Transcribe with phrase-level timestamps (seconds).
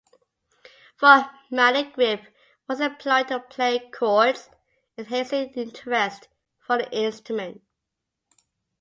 [0.97, 2.23] Four-mallet grip
[2.67, 4.49] was employed to play chords,
[4.97, 6.27] enhancing interest
[6.57, 7.61] for the instrument.